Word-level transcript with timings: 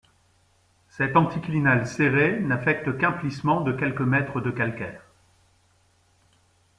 Cet 0.89 1.15
anticlinal 1.15 1.85
serré 1.85 2.39
n’affecte 2.39 2.97
qu'un 2.97 3.11
plissement 3.11 3.61
de 3.61 3.71
quelques 3.71 4.01
mètres 4.01 4.41
de 4.41 4.49
calcaire. 4.49 5.03